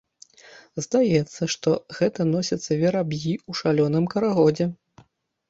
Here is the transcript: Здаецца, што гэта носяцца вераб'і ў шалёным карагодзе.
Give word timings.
Здаецца, 0.85 1.41
што 1.55 1.69
гэта 1.97 2.21
носяцца 2.31 2.71
вераб'і 2.85 3.33
ў 3.37 3.51
шалёным 3.61 4.11
карагодзе. 4.17 4.71